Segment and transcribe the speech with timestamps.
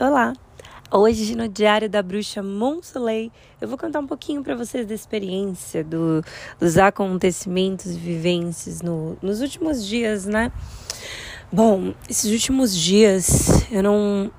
[0.00, 0.32] Olá!
[0.90, 5.84] Hoje no Diário da Bruxa Monsoleil eu vou contar um pouquinho para vocês da experiência,
[5.84, 6.24] do,
[6.58, 10.50] dos acontecimentos e vivências no, nos últimos dias, né?
[11.52, 14.32] Bom, esses últimos dias eu não,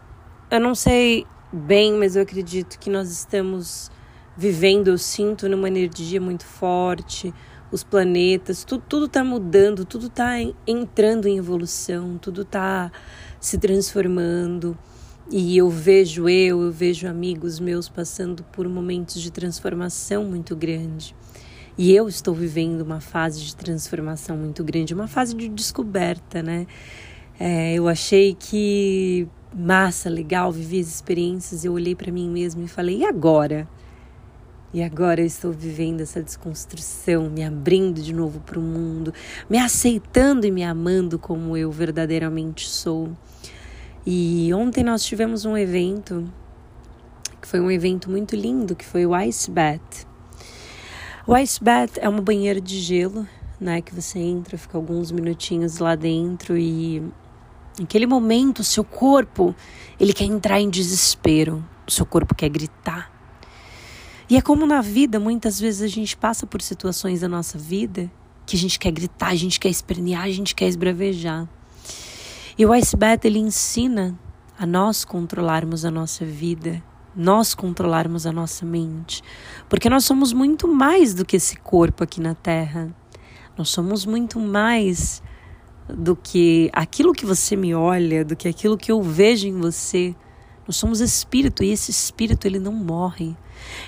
[0.49, 3.91] eu não sei bem, mas eu acredito que nós estamos
[4.35, 7.31] vivendo, eu sinto, numa energia muito forte,
[7.71, 10.33] os planetas, tudo, tudo tá mudando, tudo tá
[10.65, 12.91] entrando em evolução, tudo tá
[13.39, 14.75] se transformando.
[15.31, 21.15] E eu vejo eu, eu vejo amigos meus passando por momentos de transformação muito grande.
[21.77, 26.67] E eu estou vivendo uma fase de transformação muito grande, uma fase de descoberta, né?
[27.39, 31.65] É, eu achei que massa, legal, vivi as experiências.
[31.65, 33.67] Eu olhei para mim mesma e falei: e agora?
[34.73, 39.13] E agora eu estou vivendo essa desconstrução, me abrindo de novo para o mundo,
[39.47, 43.11] me aceitando e me amando como eu verdadeiramente sou.
[44.05, 46.29] E ontem nós tivemos um evento
[47.41, 50.05] que foi um evento muito lindo, que foi o Ice Bath.
[51.27, 53.27] O Ice Bath é uma banheira de gelo,
[53.59, 57.03] né, que você entra, fica alguns minutinhos lá dentro e
[57.79, 59.55] naquele momento o seu corpo,
[59.99, 63.11] ele quer entrar em desespero, o seu corpo quer gritar.
[64.29, 68.11] E é como na vida, muitas vezes a gente passa por situações da nossa vida
[68.45, 71.47] que a gente quer gritar, a gente quer espernear, a gente quer esbravejar.
[72.57, 74.17] E o Ice Bath, ele ensina
[74.57, 76.83] a nós controlarmos a nossa vida,
[77.15, 79.23] nós controlarmos a nossa mente,
[79.67, 82.95] porque nós somos muito mais do que esse corpo aqui na Terra.
[83.57, 85.21] Nós somos muito mais
[85.87, 90.15] do que aquilo que você me olha, do que aquilo que eu vejo em você.
[90.67, 93.35] Nós somos espírito e esse espírito ele não morre.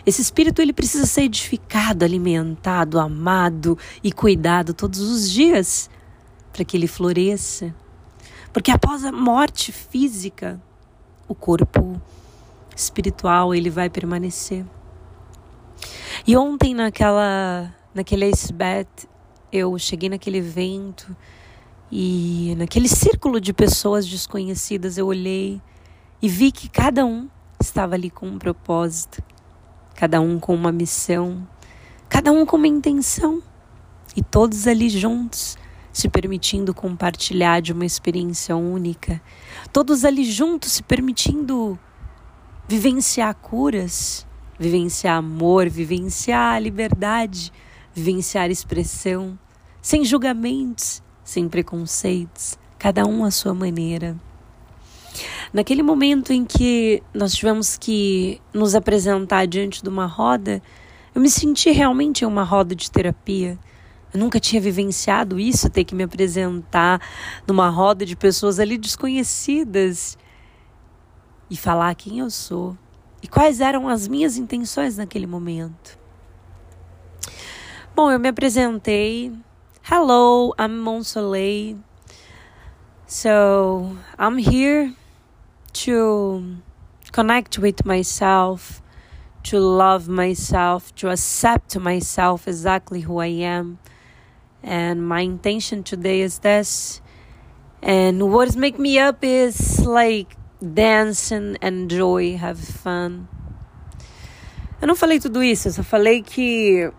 [0.06, 5.90] Esse espírito ele precisa ser edificado, alimentado, amado e cuidado todos os dias
[6.52, 7.74] para que ele floresça.
[8.56, 10.62] Porque após a morte física,
[11.28, 12.02] o corpo
[12.74, 14.66] espiritual ele vai permanecer.
[16.26, 19.10] E ontem naquela naquele Acebet,
[19.52, 21.14] eu cheguei naquele evento
[21.92, 25.62] e naquele círculo de pessoas desconhecidas eu olhei
[26.22, 27.28] e vi que cada um
[27.60, 29.22] estava ali com um propósito,
[29.96, 31.46] cada um com uma missão,
[32.08, 33.44] cada um com uma intenção,
[34.16, 35.58] e todos ali juntos,
[35.96, 39.22] se permitindo compartilhar de uma experiência única,
[39.72, 41.80] todos ali juntos se permitindo
[42.68, 44.28] vivenciar curas,
[44.60, 47.50] vivenciar amor, vivenciar liberdade,
[47.94, 49.40] vivenciar expressão,
[49.82, 54.18] sem julgamentos, sem preconceitos, cada um à sua maneira.
[55.54, 60.62] Naquele momento em que nós tivemos que nos apresentar diante de uma roda,
[61.16, 63.58] eu me senti realmente em uma roda de terapia.
[64.16, 67.02] Eu nunca tinha vivenciado isso, ter que me apresentar
[67.46, 70.18] numa roda de pessoas ali desconhecidas
[71.50, 72.78] e falar quem eu sou
[73.22, 76.00] e quais eram as minhas intenções naquele momento.
[77.94, 79.34] Bom, eu me apresentei.
[79.84, 81.78] Hello, I'm Monsoleil.
[83.06, 84.94] So, I'm here
[85.84, 86.56] to
[87.12, 88.82] connect with myself,
[89.44, 93.78] to love myself, to accept myself exactly who I am.
[94.66, 97.00] And my intention today is this.
[97.84, 103.28] And what's make me up is like dancing, enjoy, have fun.
[104.82, 106.92] Eu não falei tudo isso, eu só falei que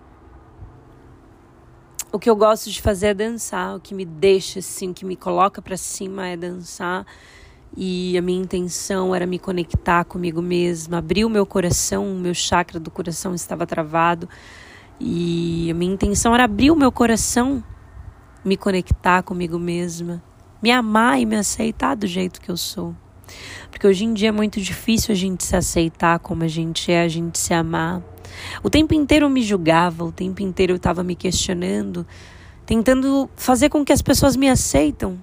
[2.12, 5.04] o que eu gosto de fazer é dançar, o que me deixa assim, o que
[5.04, 7.04] me coloca para cima é dançar
[7.76, 12.32] e a minha intenção era me conectar comigo mesma, abrir o meu coração, o meu
[12.32, 14.28] chakra do coração estava travado
[15.00, 17.62] e a minha intenção era abrir o meu coração,
[18.44, 20.22] me conectar comigo mesma,
[20.62, 22.94] me amar e me aceitar do jeito que eu sou.
[23.70, 27.02] Porque hoje em dia é muito difícil a gente se aceitar como a gente é,
[27.02, 28.02] a gente se amar.
[28.62, 32.06] O tempo inteiro eu me julgava, o tempo inteiro eu estava me questionando,
[32.64, 35.18] tentando fazer com que as pessoas me aceitam.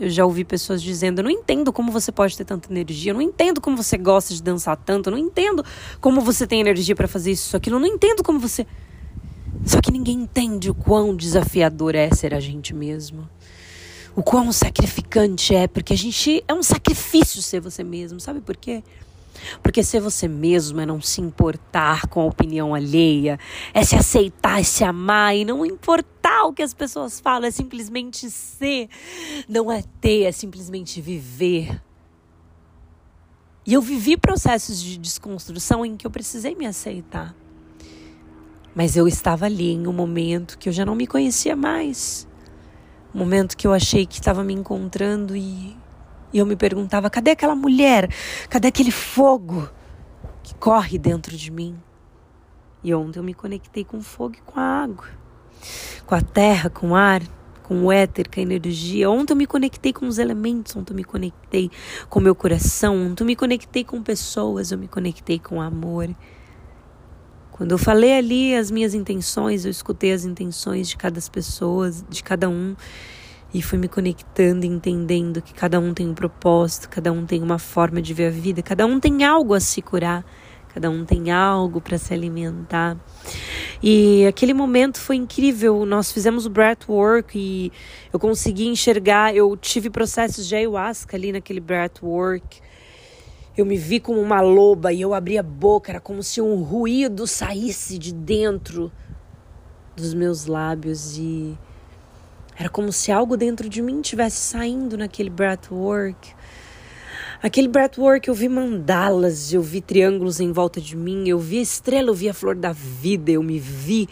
[0.00, 3.14] Eu já ouvi pessoas dizendo: eu não entendo como você pode ter tanta energia, eu
[3.14, 5.62] não entendo como você gosta de dançar tanto, eu não entendo
[6.00, 8.66] como você tem energia para fazer isso, aquilo, eu não entendo como você.
[9.66, 13.28] Só que ninguém entende o quão desafiador é ser a gente mesmo.
[14.16, 18.56] O quão sacrificante é, porque a gente é um sacrifício ser você mesmo, sabe por
[18.56, 18.82] quê?
[19.62, 23.38] Porque ser você mesmo é não se importar com a opinião alheia,
[23.72, 27.50] é se aceitar, é se amar e não importar o que as pessoas falam, é
[27.50, 28.88] simplesmente ser,
[29.48, 31.80] não é ter, é simplesmente viver.
[33.66, 37.34] E eu vivi processos de desconstrução em que eu precisei me aceitar.
[38.74, 42.26] Mas eu estava ali em um momento que eu já não me conhecia mais.
[43.14, 45.76] Um momento que eu achei que estava me encontrando e
[46.32, 48.08] E eu me perguntava: cadê aquela mulher?
[48.48, 49.68] Cadê aquele fogo
[50.42, 51.76] que corre dentro de mim?
[52.82, 55.06] E ontem eu me conectei com o fogo e com a água,
[56.06, 57.22] com a terra, com o ar,
[57.62, 59.10] com o éter, com a energia.
[59.10, 61.70] Ontem eu me conectei com os elementos, ontem eu me conectei
[62.08, 66.08] com o meu coração, ontem eu me conectei com pessoas, eu me conectei com amor.
[67.52, 72.24] Quando eu falei ali as minhas intenções, eu escutei as intenções de cada pessoa, de
[72.24, 72.74] cada um,
[73.52, 77.58] e fui me conectando, entendendo que cada um tem um propósito, cada um tem uma
[77.58, 80.24] forma de ver a vida, cada um tem algo a se curar,
[80.72, 82.96] cada um tem algo para se alimentar.
[83.82, 85.84] E aquele momento foi incrível.
[85.84, 87.72] Nós fizemos o breathwork e
[88.12, 89.34] eu consegui enxergar.
[89.34, 92.60] Eu tive processos de ayahuasca ali naquele breathwork.
[93.56, 96.62] Eu me vi como uma loba e eu abri a boca, era como se um
[96.62, 98.92] ruído saísse de dentro
[99.96, 101.58] dos meus lábios e
[102.60, 106.34] era como se algo dentro de mim tivesse saindo naquele breathwork.
[107.42, 111.62] Aquele breathwork eu vi mandalas, eu vi triângulos em volta de mim, eu vi a
[111.62, 114.06] estrela, eu vi a flor da vida, eu me vi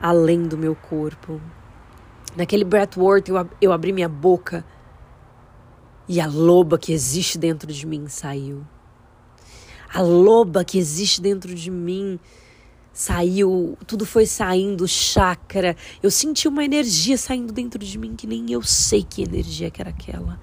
[0.00, 1.40] além do meu corpo.
[2.36, 4.64] Naquele breathwork eu, eu abri minha boca
[6.08, 8.64] e a loba que existe dentro de mim saiu.
[9.92, 12.20] A loba que existe dentro de mim
[12.98, 15.76] saiu, tudo foi saindo, chakra.
[16.02, 19.80] Eu senti uma energia saindo dentro de mim que nem eu sei que energia que
[19.80, 20.40] era aquela.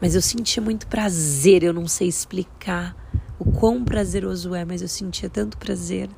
[0.00, 2.96] Mas eu sentia muito prazer, eu não sei explicar
[3.38, 6.08] o quão prazeroso é, mas eu sentia tanto prazer.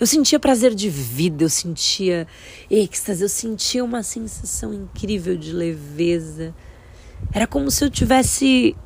[0.00, 2.26] Eu sentia prazer de vida, eu sentia
[2.68, 6.54] êxtase, eu sentia uma sensação incrível de leveza
[7.32, 8.76] era como se eu tivesse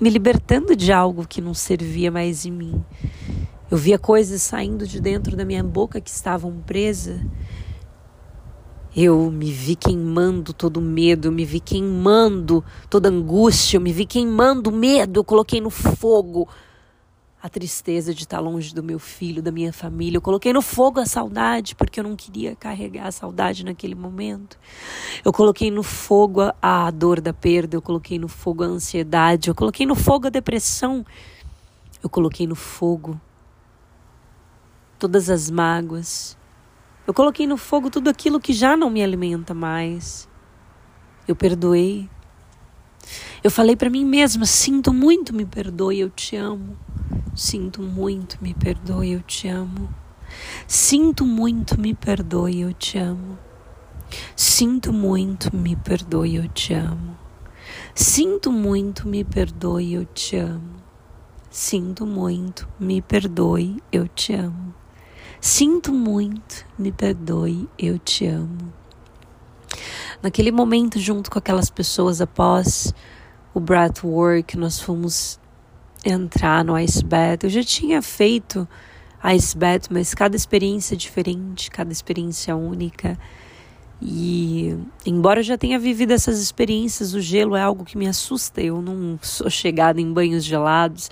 [0.00, 2.84] me libertando de algo que não servia mais em mim.
[3.70, 7.20] Eu via coisas saindo de dentro da minha boca que estavam presas.
[8.96, 14.06] Eu me vi queimando todo medo, eu me vi queimando toda angústia, eu me vi
[14.06, 16.48] queimando medo, eu coloquei no fogo
[17.40, 20.16] a tristeza de estar longe do meu filho, da minha família.
[20.16, 24.58] Eu coloquei no fogo a saudade, porque eu não queria carregar a saudade naquele momento.
[25.22, 29.54] Eu coloquei no fogo a dor da perda, eu coloquei no fogo a ansiedade, eu
[29.54, 31.04] coloquei no fogo a depressão.
[32.02, 33.20] Eu coloquei no fogo
[34.98, 36.36] todas as mágoas.
[37.06, 40.28] Eu coloquei no fogo tudo aquilo que já não me alimenta mais.
[41.26, 42.10] Eu perdoei.
[43.42, 46.76] Eu falei para mim mesma: sinto muito, me perdoe, eu te amo.
[47.34, 49.88] Sinto muito, me perdoe, eu te amo.
[50.66, 53.38] Sinto muito, me perdoe, eu te amo.
[54.34, 57.16] Sinto muito, me perdoe, eu te amo.
[57.94, 60.76] Sinto muito, me perdoe, eu te amo.
[61.50, 64.77] Sinto muito, me perdoe, eu te amo.
[65.40, 68.72] Sinto muito, me perdoe, eu te amo.
[70.20, 72.92] Naquele momento, junto com aquelas pessoas após
[73.54, 75.38] o breathwork, nós fomos
[76.04, 77.44] entrar no Ice Bath.
[77.44, 78.66] Eu já tinha feito
[79.34, 83.16] Ice Bath, mas cada experiência é diferente, cada experiência é única.
[84.02, 84.76] E
[85.06, 88.60] embora eu já tenha vivido essas experiências, o gelo é algo que me assusta.
[88.60, 91.10] Eu não sou chegada em banhos gelados,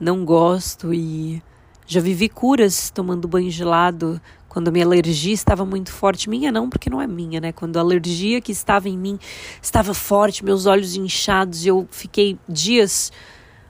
[0.00, 1.42] não gosto e
[1.86, 6.28] já vivi curas tomando banho gelado quando a minha alergia estava muito forte.
[6.30, 7.52] Minha não, porque não é minha, né?
[7.52, 9.18] Quando a alergia que estava em mim
[9.60, 13.12] estava forte, meus olhos inchados, e eu fiquei dias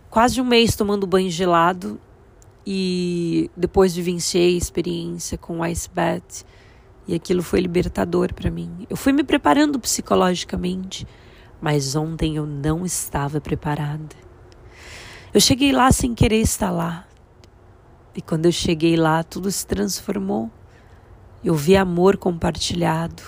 [0.09, 2.01] quase um mês tomando banho gelado
[2.67, 6.45] e depois vivenciei a experiência com o ice bath
[7.07, 8.87] e aquilo foi libertador para mim.
[8.91, 11.07] Eu fui me preparando psicologicamente,
[11.61, 14.17] mas ontem eu não estava preparada.
[15.33, 17.06] Eu cheguei lá sem querer estar lá.
[18.17, 20.51] E quando eu cheguei lá, tudo se transformou.
[21.45, 23.23] Eu vi amor compartilhado.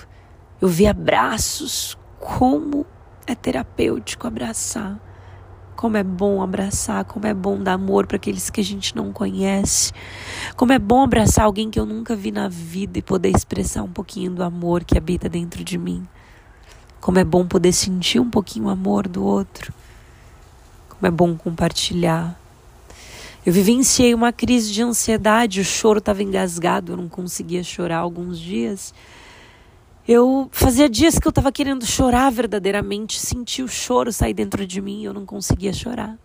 [0.62, 1.98] Eu vi abraços.
[2.18, 2.86] Como
[3.26, 4.98] é terapêutico abraçar.
[5.76, 9.12] Como é bom abraçar, como é bom dar amor para aqueles que a gente não
[9.12, 9.92] conhece.
[10.56, 13.92] Como é bom abraçar alguém que eu nunca vi na vida e poder expressar um
[13.92, 16.08] pouquinho do amor que habita dentro de mim.
[17.00, 19.72] Como é bom poder sentir um pouquinho o amor do outro.
[20.88, 22.36] Como é bom compartilhar.
[23.48, 28.38] Eu vivenciei uma crise de ansiedade, o choro estava engasgado, eu não conseguia chorar alguns
[28.38, 28.92] dias.
[30.06, 34.82] Eu fazia dias que eu estava querendo chorar verdadeiramente, senti o choro sair dentro de
[34.82, 36.18] mim eu não conseguia chorar.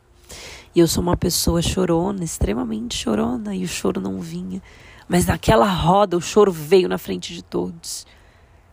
[0.76, 4.62] E eu sou uma pessoa chorona, extremamente chorona, e o choro não vinha.
[5.08, 8.06] Mas naquela roda o choro veio na frente de todos.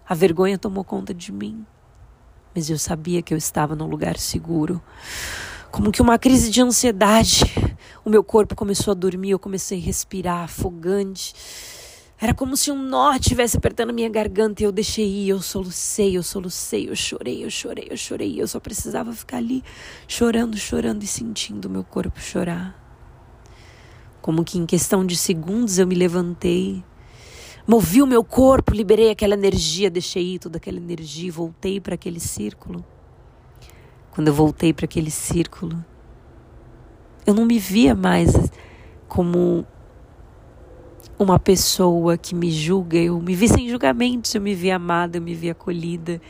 [0.08, 1.64] A vergonha tomou conta de mim.
[2.52, 4.82] Mas eu sabia que eu estava num lugar seguro.
[5.70, 7.44] Como que uma crise de ansiedade.
[8.02, 11.34] O meu corpo começou a dormir, eu comecei a respirar afogante
[12.18, 16.16] Era como se um nó estivesse apertando minha garganta e eu deixei ir, eu solucei,
[16.16, 18.40] eu solucei, eu chorei, eu chorei, eu chorei.
[18.40, 19.62] Eu só precisava ficar ali
[20.08, 22.74] chorando, chorando e sentindo o meu corpo chorar.
[24.22, 26.82] Como que em questão de segundos eu me levantei,
[27.66, 31.94] movi o meu corpo, liberei aquela energia, deixei ir toda aquela energia e voltei para
[31.94, 32.84] aquele círculo.
[34.10, 35.82] Quando eu voltei para aquele círculo,
[37.26, 38.32] eu não me via mais
[39.08, 39.66] como
[41.18, 45.22] uma pessoa que me julga, eu me vi sem julgamentos, eu me vi amada, eu
[45.22, 46.20] me vi acolhida.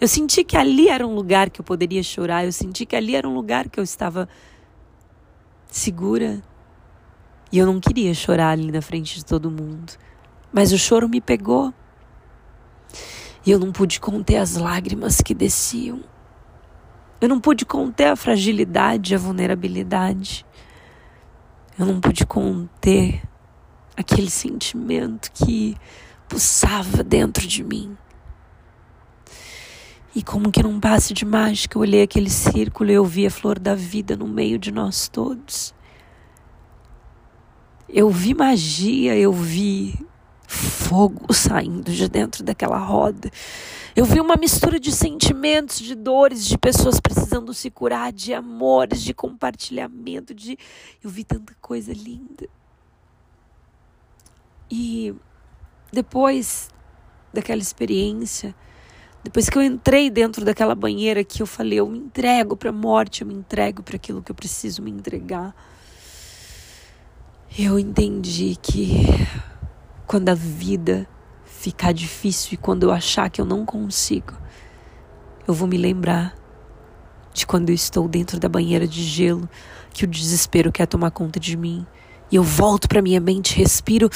[0.00, 3.14] Eu senti que ali era um lugar que eu poderia chorar, eu senti que ali
[3.14, 4.28] era um lugar que eu estava
[5.68, 6.42] segura.
[7.52, 9.92] E eu não queria chorar ali na frente de todo mundo.
[10.52, 11.72] Mas o choro me pegou.
[13.46, 16.00] E eu não pude conter as lágrimas que desciam.
[17.22, 20.44] Eu não pude conter a fragilidade, a vulnerabilidade.
[21.78, 23.22] Eu não pude conter
[23.96, 25.76] aquele sentimento que
[26.28, 27.96] pulsava dentro de mim.
[30.12, 33.30] E como que num passe de mágica, eu olhei aquele círculo e eu vi a
[33.30, 35.72] flor da vida no meio de nós todos.
[37.88, 39.94] Eu vi magia, eu vi
[40.48, 43.30] fogo saindo de dentro daquela roda.
[43.94, 49.02] Eu vi uma mistura de sentimentos, de dores, de pessoas precisando se curar, de amores,
[49.02, 50.58] de compartilhamento, de
[51.04, 52.48] eu vi tanta coisa linda.
[54.70, 55.14] E
[55.92, 56.70] depois
[57.34, 58.54] daquela experiência,
[59.22, 62.72] depois que eu entrei dentro daquela banheira que eu falei, eu me entrego para a
[62.72, 65.54] morte, eu me entrego para aquilo que eu preciso me entregar.
[67.58, 69.04] Eu entendi que
[70.06, 71.06] quando a vida
[71.62, 74.32] ficar difícil e quando eu achar que eu não consigo,
[75.46, 76.34] eu vou me lembrar
[77.32, 79.48] de quando eu estou dentro da banheira de gelo,
[79.94, 81.86] que o desespero quer tomar conta de mim,
[82.32, 84.10] e eu volto para minha mente, respiro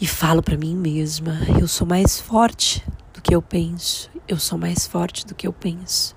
[0.00, 4.56] e falo para mim mesma: eu sou mais forte do que eu penso, eu sou
[4.56, 6.14] mais forte do que eu penso.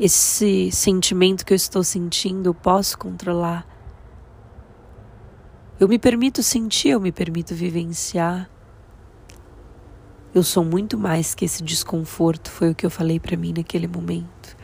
[0.00, 3.67] Esse sentimento que eu estou sentindo, eu posso controlar.
[5.80, 8.50] Eu me permito sentir, eu me permito vivenciar.
[10.34, 13.86] Eu sou muito mais que esse desconforto, foi o que eu falei para mim naquele
[13.86, 14.56] momento.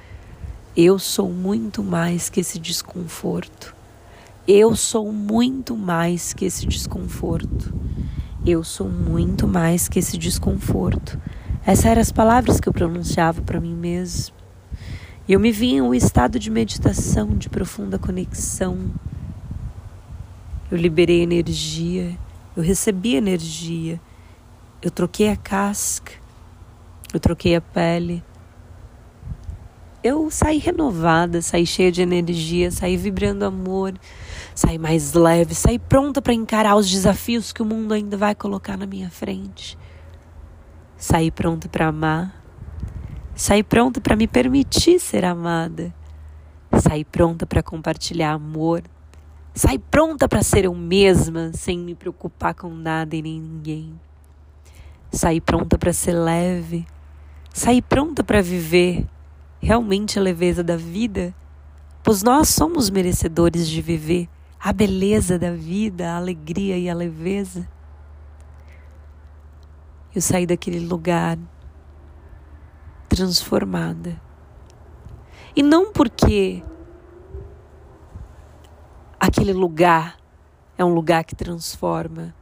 [0.76, 3.76] Eu sou muito mais que esse desconforto.
[4.48, 7.72] Eu sou muito mais que esse desconforto.
[8.44, 11.16] Eu sou muito mais que esse desconforto.
[11.64, 14.34] Essas eram as palavras que eu pronunciava para mim mesmo.
[15.28, 18.90] E eu me vi em um estado de meditação, de profunda conexão.
[20.74, 22.18] Eu liberei energia,
[22.56, 24.00] eu recebi energia,
[24.82, 26.10] eu troquei a casca,
[27.12, 28.24] eu troquei a pele.
[30.02, 33.94] Eu saí renovada, saí cheia de energia, saí vibrando amor,
[34.52, 38.76] sair mais leve, sair pronta para encarar os desafios que o mundo ainda vai colocar
[38.76, 39.78] na minha frente.
[40.96, 42.34] Sair pronta para amar.
[43.36, 45.94] Sair pronta para me permitir ser amada.
[46.82, 48.82] Sair pronta para compartilhar amor.
[49.56, 54.00] Sair pronta para ser eu mesma, sem me preocupar com nada e nem ninguém.
[55.12, 56.84] Sair pronta para ser leve.
[57.52, 59.06] Sair pronta para viver
[59.60, 61.32] realmente a leveza da vida,
[62.02, 67.68] pois nós somos merecedores de viver a beleza da vida, a alegria e a leveza.
[70.12, 71.38] Eu saí daquele lugar
[73.08, 74.20] transformada.
[75.54, 76.60] E não porque
[79.24, 80.18] aquele lugar
[80.76, 82.34] é um lugar que transforma,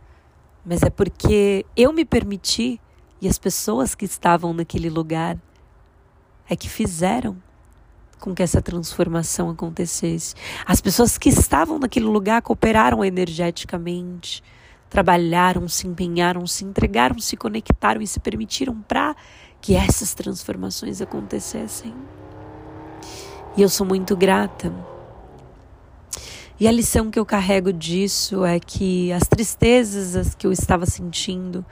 [0.64, 2.80] mas é porque eu me permiti
[3.20, 5.38] e as pessoas que estavam naquele lugar
[6.48, 7.40] é que fizeram
[8.18, 10.34] com que essa transformação acontecesse.
[10.66, 14.42] As pessoas que estavam naquele lugar cooperaram energeticamente,
[14.90, 19.14] trabalharam, se empenharam, se entregaram, se conectaram e se permitiram para
[19.60, 21.94] que essas transformações acontecessem.
[23.56, 24.91] E eu sou muito grata.
[26.62, 30.86] E a lição que eu carrego disso é que as tristezas as que eu estava
[30.86, 31.66] sentindo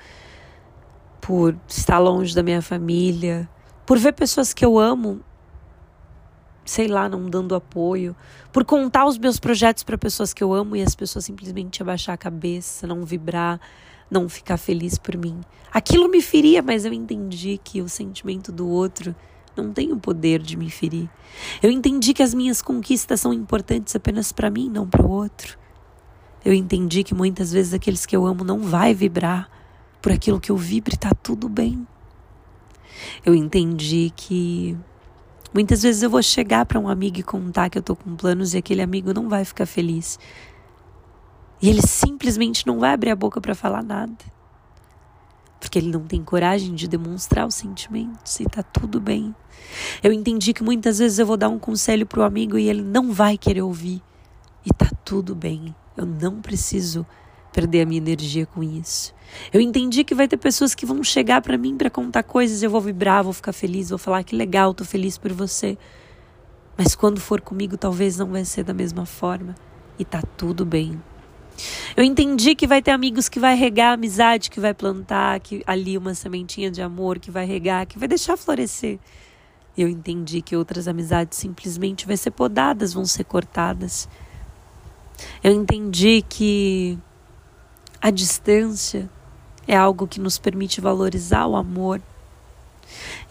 [1.20, 3.48] por estar longe da minha família,
[3.86, 5.20] por ver pessoas que eu amo
[6.64, 8.16] sei lá, não dando apoio,
[8.52, 12.16] por contar os meus projetos para pessoas que eu amo e as pessoas simplesmente abaixar
[12.16, 13.60] a cabeça, não vibrar,
[14.10, 15.40] não ficar feliz por mim.
[15.72, 19.14] Aquilo me feria, mas eu entendi que o sentimento do outro
[19.62, 21.08] não tem o poder de me ferir.
[21.62, 25.58] Eu entendi que as minhas conquistas são importantes apenas para mim, não para o outro.
[26.44, 29.50] Eu entendi que muitas vezes aqueles que eu amo não vai vibrar
[30.00, 31.86] por aquilo que eu vibro e tá tudo bem.
[33.24, 34.76] Eu entendi que
[35.52, 38.54] Muitas vezes eu vou chegar para um amigo e contar que eu tô com planos
[38.54, 40.16] e aquele amigo não vai ficar feliz.
[41.60, 44.14] E ele simplesmente não vai abrir a boca para falar nada.
[45.60, 49.34] Porque ele não tem coragem de demonstrar os sentimentos e tá tudo bem.
[50.02, 53.12] Eu entendi que muitas vezes eu vou dar um conselho pro amigo e ele não
[53.12, 54.02] vai querer ouvir.
[54.64, 55.74] E tá tudo bem.
[55.96, 57.06] Eu não preciso
[57.52, 59.14] perder a minha energia com isso.
[59.52, 62.70] Eu entendi que vai ter pessoas que vão chegar para mim para contar coisas, eu
[62.70, 65.76] vou vibrar, vou ficar feliz, vou falar que legal, tô feliz por você.
[66.76, 69.54] Mas quando for comigo, talvez não vai ser da mesma forma
[69.98, 71.00] e tá tudo bem.
[71.96, 75.62] Eu entendi que vai ter amigos que vai regar a amizade, que vai plantar que
[75.66, 78.98] ali uma sementinha de amor, que vai regar, que vai deixar florescer.
[79.76, 84.08] Eu entendi que outras amizades simplesmente vão ser podadas, vão ser cortadas.
[85.42, 86.98] Eu entendi que
[88.00, 89.10] a distância
[89.66, 92.00] é algo que nos permite valorizar o amor.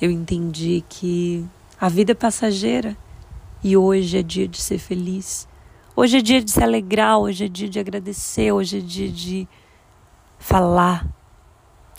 [0.01, 1.45] Eu entendi que
[1.79, 2.95] a vida é passageira
[3.63, 5.47] e hoje é dia de ser feliz.
[6.01, 9.45] Hoje é dia de se alegrar, hoje é dia de agradecer, hoje é dia de
[10.37, 11.05] falar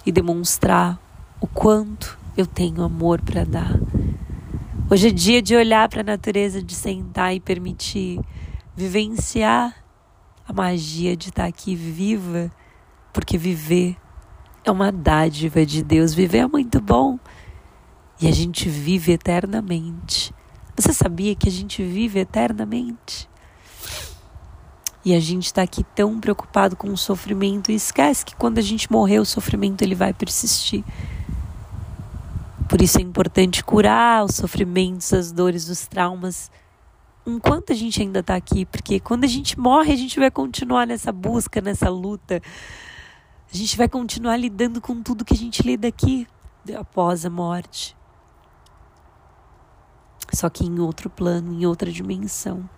[0.06, 0.98] e demonstrar
[1.38, 3.78] o quanto eu tenho amor para dar.
[4.90, 8.18] Hoje é dia de olhar para a natureza, de sentar e permitir
[8.74, 9.76] vivenciar
[10.48, 12.50] a magia de estar aqui viva,
[13.12, 13.98] porque viver
[14.64, 16.14] é uma dádiva de Deus.
[16.14, 17.18] Viver é muito bom
[18.18, 20.32] e a gente vive eternamente.
[20.74, 23.28] Você sabia que a gente vive eternamente?
[25.04, 28.62] E a gente está aqui tão preocupado com o sofrimento e esquece que quando a
[28.62, 30.84] gente morrer, o sofrimento ele vai persistir.
[32.68, 36.50] Por isso é importante curar os sofrimentos, as dores, os traumas,
[37.26, 40.86] enquanto a gente ainda está aqui, porque quando a gente morre, a gente vai continuar
[40.86, 42.40] nessa busca, nessa luta.
[43.52, 46.26] A gente vai continuar lidando com tudo que a gente lida aqui
[46.78, 47.96] após a morte.
[50.32, 52.68] Só que em outro plano, em outra dimensão.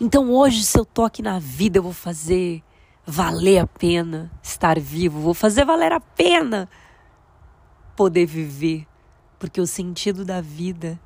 [0.00, 2.62] Então hoje, se eu tô aqui na vida, eu vou fazer
[3.04, 6.68] valer a pena estar vivo, vou fazer valer a pena
[7.96, 8.86] poder viver,
[9.38, 11.00] porque o sentido da vida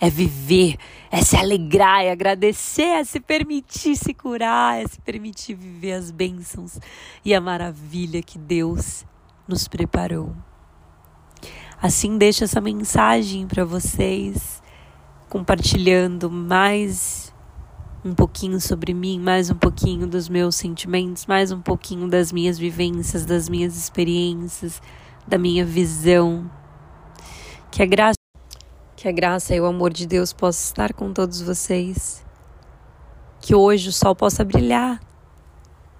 [0.00, 0.76] é viver,
[1.10, 6.10] é se alegrar, é agradecer, é se permitir se curar, é se permitir viver as
[6.10, 6.78] bênçãos
[7.24, 9.06] e a maravilha que Deus
[9.46, 10.34] nos preparou.
[11.80, 14.62] Assim, deixo essa mensagem para vocês,
[15.28, 17.23] compartilhando mais
[18.04, 22.58] um pouquinho sobre mim, mais um pouquinho dos meus sentimentos, mais um pouquinho das minhas
[22.58, 24.82] vivências, das minhas experiências,
[25.26, 26.50] da minha visão.
[27.70, 28.18] Que a graça,
[28.94, 32.22] que a graça e o amor de Deus possa estar com todos vocês.
[33.40, 35.00] Que hoje o sol possa brilhar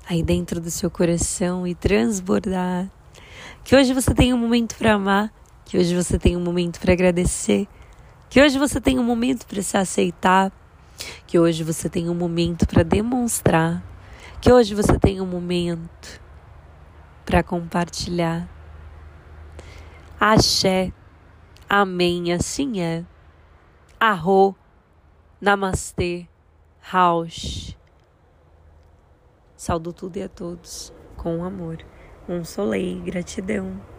[0.07, 2.91] aí dentro do seu coração e transbordar.
[3.65, 5.33] Que hoje você tenha um momento para amar,
[5.65, 7.67] que hoje você tenha um momento para agradecer,
[8.29, 10.53] que hoje você tenha um momento para se aceitar
[11.27, 13.83] que hoje você tenha um momento para demonstrar.
[14.41, 16.21] Que hoje você tenha um momento
[17.25, 18.49] para compartilhar.
[20.21, 20.93] Axé.
[21.69, 22.33] Amém.
[22.33, 23.05] Assim é.
[23.99, 24.55] Arro.
[25.41, 26.29] Namastê.
[26.81, 27.77] Raush.
[29.57, 31.79] Saúdo tudo e a todos com amor.
[32.29, 33.94] Um soleil, gratidão.